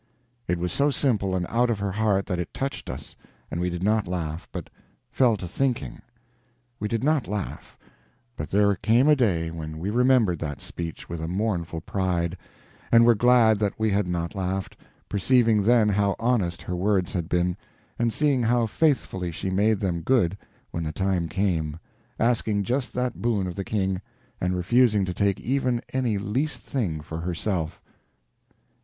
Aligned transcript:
It 0.47 0.57
was 0.57 0.73
so 0.73 0.89
simple 0.89 1.35
and 1.35 1.45
out 1.47 1.69
of 1.69 1.77
her 1.77 1.91
heart 1.91 2.25
that 2.25 2.39
it 2.39 2.55
touched 2.55 2.89
us 2.89 3.15
and 3.51 3.61
we 3.61 3.69
did 3.69 3.83
not 3.83 4.07
laugh, 4.07 4.47
but 4.51 4.71
fell 5.11 5.37
to 5.37 5.47
thinking. 5.47 6.01
We 6.79 6.87
did 6.87 7.03
not 7.03 7.27
laugh; 7.27 7.77
but 8.35 8.49
there 8.49 8.73
came 8.77 9.07
a 9.07 9.15
day 9.15 9.51
when 9.51 9.77
we 9.77 9.91
remembered 9.91 10.39
that 10.39 10.59
speech 10.59 11.07
with 11.07 11.21
a 11.21 11.27
mournful 11.27 11.81
pride, 11.81 12.35
and 12.91 13.05
were 13.05 13.13
glad 13.13 13.59
that 13.59 13.79
we 13.79 13.91
had 13.91 14.07
not 14.07 14.33
laughed, 14.33 14.75
perceiving 15.07 15.61
then 15.61 15.87
how 15.89 16.15
honest 16.17 16.63
her 16.63 16.75
words 16.75 17.13
had 17.13 17.29
been, 17.29 17.55
and 17.99 18.11
seeing 18.11 18.41
how 18.41 18.65
faithfully 18.65 19.31
she 19.31 19.51
made 19.51 19.79
them 19.81 20.01
good 20.01 20.35
when 20.71 20.83
the 20.83 20.91
time 20.91 21.29
came, 21.29 21.77
asking 22.19 22.63
just 22.63 22.91
that 22.95 23.21
boon 23.21 23.45
of 23.45 23.53
the 23.53 23.63
King 23.63 24.01
and 24.41 24.55
refusing 24.57 25.05
to 25.05 25.13
take 25.13 25.39
even 25.39 25.79
any 25.93 26.17
least 26.17 26.63
thing 26.63 27.01
for 27.01 27.19
herself. 27.19 27.79